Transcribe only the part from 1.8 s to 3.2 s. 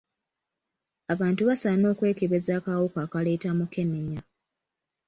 okwekebeza akawuka